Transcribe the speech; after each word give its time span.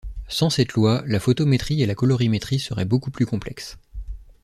Sans 0.27 0.49
cette 0.49 0.73
loi, 0.73 1.03
la 1.05 1.19
photométrie 1.19 1.83
et 1.83 1.85
la 1.85 1.93
colorimétrie 1.93 2.57
seraient 2.57 2.85
beaucoup 2.85 3.11
plus 3.11 3.27
complexes. 3.27 3.77